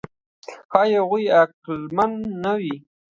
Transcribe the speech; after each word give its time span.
ښایي 0.71 0.93
هغوی 1.01 1.25
عقلمن 1.39 2.11
نه 2.43 2.53
وي. 2.61 2.75